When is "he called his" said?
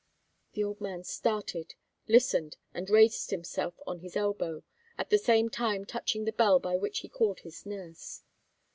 7.01-7.67